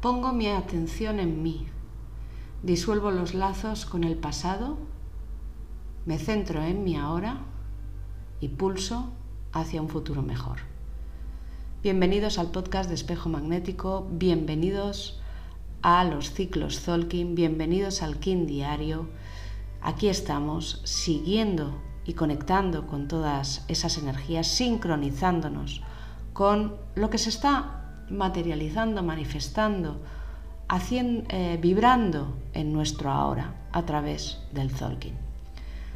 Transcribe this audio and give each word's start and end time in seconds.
Pongo 0.00 0.32
mi 0.32 0.48
atención 0.48 1.20
en 1.20 1.42
mí, 1.42 1.66
disuelvo 2.62 3.10
los 3.10 3.34
lazos 3.34 3.84
con 3.84 4.02
el 4.02 4.16
pasado, 4.16 4.78
me 6.06 6.18
centro 6.18 6.62
en 6.62 6.84
mi 6.84 6.96
ahora 6.96 7.40
y 8.40 8.48
pulso 8.48 9.12
hacia 9.52 9.82
un 9.82 9.90
futuro 9.90 10.22
mejor. 10.22 10.60
Bienvenidos 11.82 12.38
al 12.38 12.50
podcast 12.50 12.88
de 12.88 12.94
Espejo 12.94 13.28
Magnético, 13.28 14.08
bienvenidos 14.10 15.20
a 15.82 16.04
los 16.04 16.32
ciclos 16.32 16.80
Zolkin, 16.80 17.34
bienvenidos 17.34 18.02
al 18.02 18.18
Kin 18.18 18.46
Diario. 18.46 19.06
Aquí 19.82 20.08
estamos 20.08 20.80
siguiendo 20.84 21.78
y 22.04 22.14
conectando 22.14 22.86
con 22.86 23.06
todas 23.06 23.64
esas 23.68 23.98
energías, 23.98 24.46
sincronizándonos 24.46 25.82
con 26.32 26.76
lo 26.94 27.10
que 27.10 27.18
se 27.18 27.30
está 27.30 28.04
materializando, 28.08 29.02
manifestando, 29.02 30.00
haciendo, 30.68 31.24
eh, 31.30 31.58
vibrando 31.60 32.36
en 32.52 32.72
nuestro 32.72 33.10
ahora 33.10 33.54
a 33.72 33.82
través 33.84 34.38
del 34.52 34.70
Zolkin. 34.70 35.14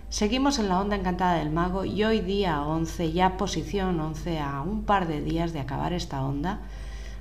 Seguimos 0.08 0.58
en 0.58 0.68
la 0.68 0.80
onda 0.80 0.94
encantada 0.94 1.34
del 1.34 1.50
mago 1.50 1.84
y 1.84 2.04
hoy 2.04 2.20
día 2.20 2.62
11, 2.62 3.12
ya 3.12 3.36
posición 3.36 3.98
11 3.98 4.38
a 4.38 4.62
un 4.62 4.84
par 4.84 5.08
de 5.08 5.20
días 5.20 5.52
de 5.52 5.60
acabar 5.60 5.92
esta 5.92 6.24
onda, 6.24 6.60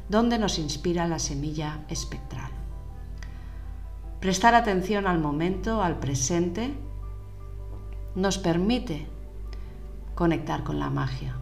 donde 0.09 0.37
nos 0.37 0.59
inspira 0.59 1.07
la 1.07 1.17
semilla 1.17 1.79
espectral. 1.89 2.51
Prestar 4.19 4.53
atención 4.53 5.07
al 5.07 5.19
momento, 5.19 5.81
al 5.81 5.97
presente, 5.97 6.73
nos 8.15 8.37
permite 8.37 9.07
conectar 10.13 10.63
con 10.63 10.79
la 10.79 10.89
magia. 10.89 11.35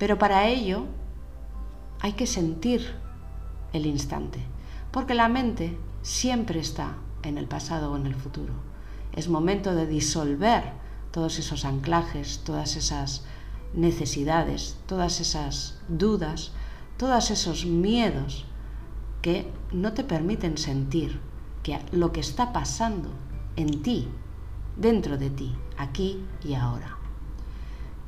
Pero 0.00 0.18
para 0.18 0.48
ello 0.48 0.86
hay 2.00 2.14
que 2.14 2.26
sentir 2.26 2.94
el 3.74 3.84
instante, 3.84 4.40
porque 4.90 5.14
la 5.14 5.28
mente 5.28 5.78
siempre 6.00 6.58
está 6.58 6.96
en 7.22 7.36
el 7.36 7.46
pasado 7.46 7.92
o 7.92 7.96
en 7.98 8.06
el 8.06 8.14
futuro. 8.14 8.54
Es 9.12 9.28
momento 9.28 9.74
de 9.74 9.86
disolver 9.86 10.72
todos 11.10 11.38
esos 11.38 11.66
anclajes, 11.66 12.40
todas 12.44 12.76
esas 12.76 13.26
necesidades, 13.74 14.78
todas 14.86 15.20
esas 15.20 15.78
dudas, 15.88 16.52
todos 16.96 17.30
esos 17.30 17.66
miedos 17.66 18.46
que 19.20 19.52
no 19.70 19.92
te 19.92 20.02
permiten 20.02 20.56
sentir 20.56 21.20
que 21.62 21.78
lo 21.92 22.10
que 22.10 22.20
está 22.20 22.54
pasando 22.54 23.10
en 23.56 23.82
ti, 23.82 24.08
dentro 24.78 25.18
de 25.18 25.28
ti, 25.28 25.54
aquí 25.76 26.24
y 26.42 26.54
ahora. 26.54 26.96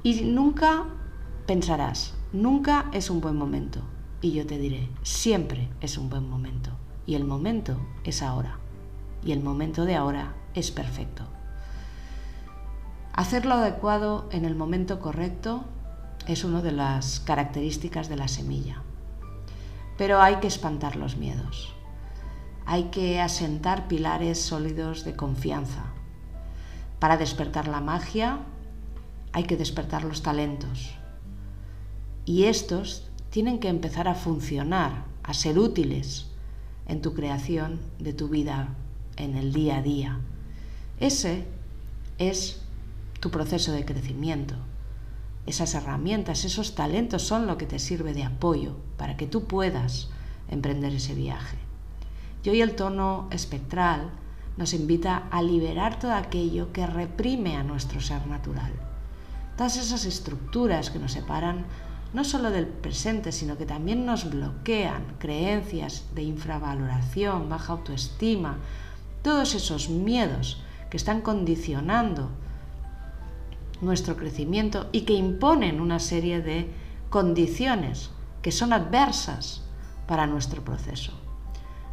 Y 0.03 0.23
nunca 0.23 0.87
pensarás, 1.47 2.15
Nunca 2.33 2.87
es 2.93 3.11
un 3.11 3.21
buen 3.21 3.37
momento. 3.37 3.83
Y 4.23 4.33
yo 4.33 4.47
te 4.47 4.57
diré, 4.57 4.89
siempre 5.03 5.69
es 5.83 5.99
un 5.99 6.09
buen 6.09 6.31
momento. 6.31 6.71
Y 7.05 7.15
el 7.15 7.25
momento 7.25 7.77
es 8.05 8.23
ahora. 8.23 8.59
Y 9.23 9.33
el 9.33 9.43
momento 9.43 9.85
de 9.85 9.97
ahora 9.97 10.35
es 10.55 10.71
perfecto. 10.71 11.25
Hacer 13.13 13.45
lo 13.45 13.57
adecuado 13.57 14.31
en 14.33 14.47
el 14.47 14.55
momento 14.55 14.99
correcto 14.99 15.65
es 16.27 16.43
una 16.43 16.63
de 16.63 16.73
las 16.73 17.21
características 17.21 18.09
de 18.09 18.17
la 18.17 18.29
semilla. 18.29 18.83
Pero 19.99 20.23
hay 20.23 20.37
que 20.37 20.47
espantar 20.47 20.97
los 20.97 21.19
miedos. 21.19 21.75
Hay 22.65 22.85
que 22.85 23.21
asentar 23.21 23.89
pilares 23.89 24.41
sólidos 24.41 25.05
de 25.05 25.17
confianza. 25.17 25.85
Para 26.99 27.19
despertar 27.19 27.69
la 27.69 27.83
magia 27.83 28.39
hay 29.35 29.45
que 29.45 29.59
despertar 29.59 30.05
los 30.05 30.23
talentos, 30.23 30.97
y 32.25 32.45
estos 32.45 33.09
tienen 33.31 33.59
que 33.59 33.69
empezar 33.69 34.09
a 34.09 34.15
funcionar, 34.15 35.05
a 35.23 35.35
ser 35.35 35.59
útiles 35.59 36.27
en 36.87 37.01
tu 37.01 37.15
creación 37.15 37.81
de 37.99 38.13
tu 38.13 38.29
vida 38.29 38.75
en 39.17 39.37
el 39.37 39.53
día 39.53 39.79
a 39.79 39.83
día. 39.83 40.21
Ese 41.01 41.45
es 42.19 42.61
tu 43.21 43.31
proceso 43.31 43.73
de 43.73 43.85
crecimiento. 43.85 44.55
Esas 45.47 45.75
herramientas, 45.75 46.45
esos 46.45 46.75
talentos 46.75 47.23
son 47.23 47.47
lo 47.47 47.57
que 47.59 47.67
te 47.67 47.79
sirve 47.79 48.15
de 48.15 48.25
apoyo 48.25 48.77
para 48.97 49.17
que 49.17 49.27
tú 49.27 49.47
puedas 49.47 50.09
emprender 50.49 50.93
ese 50.95 51.15
viaje. 51.15 51.57
Y 52.45 52.51
hoy 52.51 52.61
el 52.61 52.77
tono 52.77 53.29
espectral 53.31 54.11
nos 54.57 54.75
invita 54.75 55.29
a 55.31 55.43
liberar 55.43 55.99
todo 55.99 56.13
aquello 56.13 56.73
que 56.73 56.87
reprime 56.87 57.57
a 57.57 57.63
nuestro 57.63 58.01
ser 58.01 58.27
natural. 58.27 58.73
Todas 59.57 59.77
esas 59.77 60.05
estructuras 60.05 60.91
que 60.91 60.99
nos 60.99 61.13
separan 61.13 61.67
no 62.13 62.25
solo 62.25 62.51
del 62.51 62.67
presente, 62.67 63.33
sino 63.33 63.57
que 63.57 63.67
también 63.67 64.05
nos 64.05 64.29
bloquean 64.29 65.17
creencias 65.19 66.05
de 66.15 66.23
infravaloración, 66.23 67.49
baja 67.49 67.73
autoestima, 67.73 68.59
todos 69.23 69.55
esos 69.55 69.89
miedos 69.89 70.63
que 70.91 70.99
están 70.99 71.23
condicionando 71.23 72.29
nuestro 73.81 74.17
crecimiento 74.17 74.89
y 74.93 75.03
que 75.03 75.15
imponen 75.15 75.81
una 75.81 75.99
serie 75.99 76.41
de 76.41 76.71
condiciones 77.09 78.11
que 78.43 78.53
son 78.53 78.73
adversas 78.73 79.63
para 80.07 80.27
nuestro 80.27 80.63
proceso. 80.63 81.13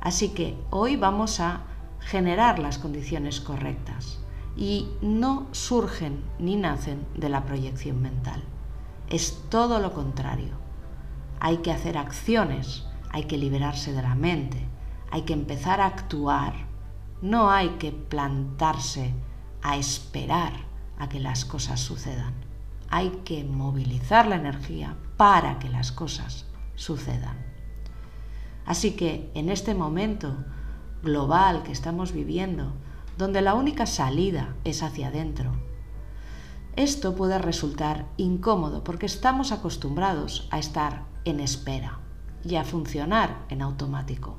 Así 0.02 0.30
que 0.30 0.58
hoy 0.70 0.98
vamos 0.98 1.40
a 1.40 1.62
generar 2.02 2.60
las 2.60 2.78
condiciones 2.78 3.40
correctas 3.40 4.20
y 4.58 4.88
no 5.02 5.48
surgen 5.52 6.24
ni 6.40 6.56
nacen 6.58 7.06
de 7.16 7.30
la 7.30 7.46
proyección 7.46 8.02
mental 8.02 8.44
es 9.10 9.44
todo 9.50 9.80
lo 9.80 9.94
contrario. 9.94 10.58
Hay 11.40 11.58
que 11.58 11.72
hacer 11.72 11.98
acciones, 11.98 12.86
hay 13.12 13.26
que 13.26 13.38
liberarse 13.38 13.92
de 13.94 14.02
la 14.02 14.16
mente, 14.16 14.68
hay 15.12 15.24
que 15.24 15.34
empezar 15.34 15.82
a 15.82 15.88
actuar. 15.88 16.54
No 17.22 17.50
hay 17.52 17.70
que 17.72 17.92
plantarse 17.92 19.14
a 19.62 19.78
esperar 19.78 20.54
a 20.98 21.10
que 21.10 21.20
las 21.20 21.46
cosas 21.46 21.80
sucedan. 21.80 22.34
Hay 22.90 23.10
que 23.26 23.44
movilizar 23.44 24.28
la 24.28 24.36
energía 24.36 24.96
para 25.18 25.60
que 25.60 25.70
las 25.70 25.92
cosas 25.92 26.46
sucedan. 26.76 27.38
Así 28.66 28.92
que 28.92 29.32
en 29.34 29.50
este 29.50 29.74
momento 29.74 30.46
global 31.02 31.64
que 31.64 31.72
estamos 31.72 32.14
viviendo, 32.14 32.74
donde 33.18 33.42
la 33.42 33.54
única 33.54 33.86
salida 33.86 34.56
es 34.64 34.84
hacia 34.84 35.08
adentro, 35.08 35.52
esto 36.80 37.14
puede 37.14 37.38
resultar 37.40 38.06
incómodo 38.16 38.86
porque 38.86 39.06
estamos 39.06 39.52
acostumbrados 39.52 40.48
a 40.50 40.60
estar 40.60 41.04
en 41.26 41.42
espera 41.42 42.00
y 42.46 42.56
a 42.56 42.64
funcionar 42.64 43.36
en 43.50 43.62
automático. 43.62 44.38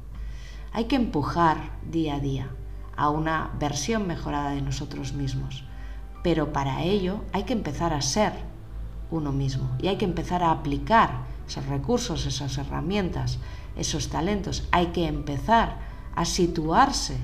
Hay 0.73 0.85
que 0.85 0.97
empujar 0.97 1.79
día 1.91 2.15
a 2.15 2.21
día 2.21 2.49
a 2.97 3.11
una 3.11 3.51
versión 3.61 4.07
mejorada 4.07 4.53
de 4.53 4.63
nosotros 4.63 5.13
mismos, 5.13 5.65
pero 6.23 6.51
para 6.51 6.83
ello 6.83 7.21
hay 7.35 7.43
que 7.43 7.53
empezar 7.53 7.93
a 7.93 8.01
ser 8.01 8.33
uno 9.11 9.33
mismo 9.33 9.77
y 9.79 9.89
hay 9.89 9.99
que 9.99 10.07
empezar 10.07 10.43
a 10.43 10.51
aplicar 10.51 11.27
esos 11.47 11.67
recursos, 11.67 12.25
esas 12.25 12.57
herramientas, 12.57 13.39
esos 13.77 14.09
talentos. 14.09 14.67
Hay 14.73 14.87
que 14.87 15.07
empezar 15.07 15.77
a 16.17 16.25
situarse 16.25 17.19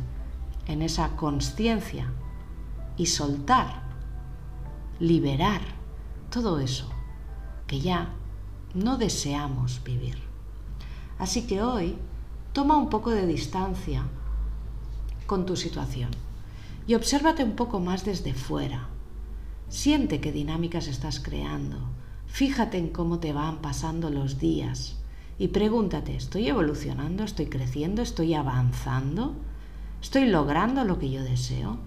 en 0.66 0.82
esa 0.82 1.16
conciencia 1.16 2.12
y 2.98 3.06
soltar 3.06 3.85
liberar 4.98 5.60
todo 6.30 6.58
eso 6.60 6.88
que 7.66 7.80
ya 7.80 8.14
no 8.74 8.98
deseamos 8.98 9.82
vivir. 9.84 10.16
Así 11.18 11.46
que 11.46 11.62
hoy 11.62 11.96
toma 12.52 12.76
un 12.76 12.88
poco 12.88 13.10
de 13.10 13.26
distancia 13.26 14.04
con 15.26 15.46
tu 15.46 15.56
situación 15.56 16.10
y 16.86 16.94
obsérvate 16.94 17.42
un 17.42 17.56
poco 17.56 17.80
más 17.80 18.04
desde 18.04 18.34
fuera. 18.34 18.88
Siente 19.68 20.20
qué 20.20 20.30
dinámicas 20.30 20.86
estás 20.86 21.20
creando. 21.20 21.78
Fíjate 22.26 22.78
en 22.78 22.88
cómo 22.88 23.18
te 23.18 23.32
van 23.32 23.58
pasando 23.58 24.10
los 24.10 24.38
días 24.38 24.96
y 25.38 25.48
pregúntate, 25.48 26.16
¿estoy 26.16 26.48
evolucionando? 26.48 27.24
¿Estoy 27.24 27.46
creciendo? 27.46 28.02
¿Estoy 28.02 28.34
avanzando? 28.34 29.34
¿Estoy 30.00 30.26
logrando 30.26 30.84
lo 30.84 30.98
que 30.98 31.10
yo 31.10 31.22
deseo? 31.22 31.78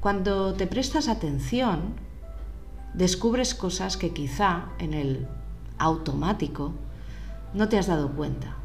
Cuando 0.00 0.54
te 0.54 0.66
prestas 0.66 1.08
atención, 1.08 1.94
descubres 2.94 3.54
cosas 3.54 3.96
que 3.96 4.12
quizá 4.12 4.66
en 4.78 4.94
el 4.94 5.26
automático 5.78 6.72
no 7.54 7.68
te 7.68 7.78
has 7.78 7.86
dado 7.86 8.12
cuenta. 8.12 8.56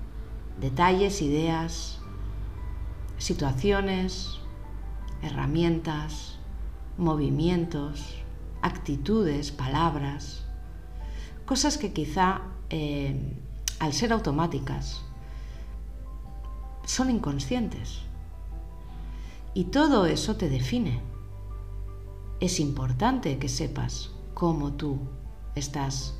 Detalles, 0.59 1.21
ideas, 1.21 1.99
situaciones, 3.17 4.39
herramientas, 5.21 6.37
movimientos, 6.97 8.15
actitudes, 8.61 9.51
palabras, 9.51 10.45
cosas 11.45 11.77
que 11.77 11.93
quizá 11.93 12.41
eh, 12.69 13.19
al 13.79 13.93
ser 13.93 14.13
automáticas 14.13 15.01
son 16.85 17.09
inconscientes. 17.09 17.99
Y 19.53 19.65
todo 19.65 20.05
eso 20.05 20.35
te 20.35 20.49
define 20.49 21.10
es 22.41 22.59
importante 22.59 23.37
que 23.37 23.47
sepas 23.47 24.09
cómo 24.33 24.73
tú 24.73 24.97
estás 25.53 26.19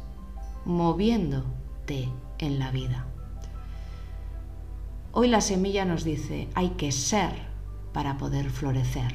moviéndote 0.66 2.10
en 2.38 2.60
la 2.60 2.72
vida. 2.72 3.08
Hoy 5.12 5.28
la 5.28 5.42
semilla 5.42 5.84
nos 5.84 6.04
dice, 6.04 6.48
hay 6.54 6.70
que 6.70 6.92
ser 6.92 7.34
para 7.92 8.20
poder 8.20 8.52
florecer. 8.52 9.12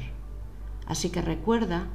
Así 0.85 1.09
que 1.09 1.21
recuerda 1.21 1.87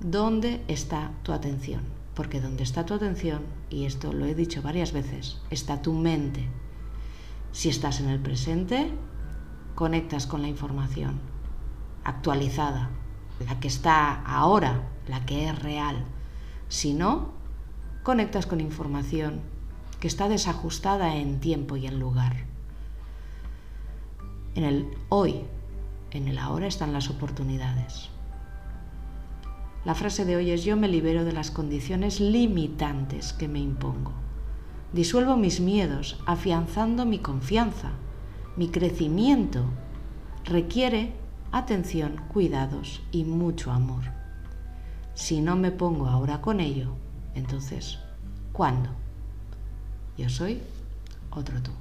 dónde 0.00 0.62
está 0.68 1.12
tu 1.22 1.32
atención, 1.32 1.80
porque 2.14 2.42
donde 2.42 2.62
está 2.62 2.84
tu 2.84 2.92
atención, 2.92 3.42
y 3.70 3.86
esto 3.86 4.12
lo 4.12 4.26
he 4.26 4.34
dicho 4.34 4.60
varias 4.60 4.92
veces, 4.92 5.40
está 5.48 5.80
tu 5.80 5.94
mente. 5.94 6.46
Si 7.52 7.70
estás 7.70 8.00
en 8.00 8.10
el 8.10 8.20
presente, 8.20 8.92
conectas 9.74 10.26
con 10.26 10.42
la 10.42 10.48
información 10.48 11.18
actualizada, 12.04 12.90
la 13.46 13.60
que 13.60 13.68
está 13.68 14.22
ahora, 14.22 14.88
la 15.08 15.24
que 15.26 15.48
es 15.48 15.58
real. 15.58 16.04
Si 16.68 16.94
no, 16.94 17.32
conectas 18.02 18.46
con 18.46 18.60
información 18.60 19.40
que 19.98 20.08
está 20.08 20.28
desajustada 20.28 21.16
en 21.16 21.40
tiempo 21.40 21.76
y 21.76 21.86
en 21.86 21.98
lugar. 21.98 22.44
En 24.54 24.64
el 24.64 24.90
hoy, 25.08 25.42
en 26.10 26.28
el 26.28 26.38
ahora 26.38 26.66
están 26.66 26.92
las 26.92 27.10
oportunidades. 27.10 28.10
La 29.84 29.94
frase 29.94 30.24
de 30.24 30.36
hoy 30.36 30.50
es 30.50 30.64
yo 30.64 30.76
me 30.76 30.88
libero 30.88 31.24
de 31.24 31.32
las 31.32 31.50
condiciones 31.50 32.20
limitantes 32.20 33.32
que 33.32 33.48
me 33.48 33.60
impongo. 33.60 34.12
Disuelvo 34.92 35.36
mis 35.36 35.60
miedos, 35.60 36.20
afianzando 36.26 37.06
mi 37.06 37.18
confianza. 37.18 37.92
Mi 38.56 38.68
crecimiento 38.68 39.64
requiere 40.44 41.14
atención, 41.52 42.16
cuidados 42.32 43.02
y 43.12 43.24
mucho 43.24 43.72
amor. 43.72 44.04
Si 45.14 45.40
no 45.40 45.56
me 45.56 45.70
pongo 45.70 46.06
ahora 46.06 46.40
con 46.40 46.60
ello, 46.60 46.94
entonces, 47.34 47.98
¿cuándo? 48.52 48.90
Yo 50.16 50.28
soy 50.28 50.60
otro 51.30 51.60
tú. 51.62 51.72